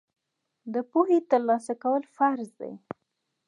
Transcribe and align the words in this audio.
د 0.73 0.75
پوهې 0.91 1.19
ترلاسه 1.29 1.73
کول 1.83 2.03
فرض 2.15 2.49
دي. 2.59 2.73